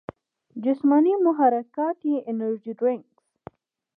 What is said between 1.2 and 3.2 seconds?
محرکات ئې انرجي ډرنکس،